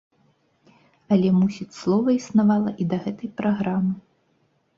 Але, 1.15 1.29
мусіць, 1.41 1.77
слова 1.81 2.09
існавала 2.19 2.75
і 2.81 2.89
да 2.95 3.01
гэтай 3.05 3.29
праграмы. 3.45 3.95